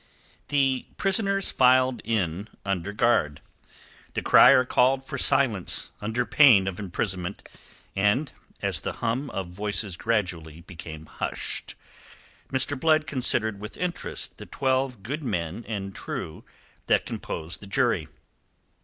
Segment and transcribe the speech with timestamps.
[0.47, 3.39] The prisoners filed in under guard.
[4.15, 7.47] The crier called for silence under pain of imprisonment,
[7.95, 8.33] and
[8.63, 11.75] as the hum of voices gradually became hushed,
[12.51, 12.79] Mr.
[12.79, 16.45] Blood considered with interest the twelve good men and true
[16.87, 18.07] that composed the jury.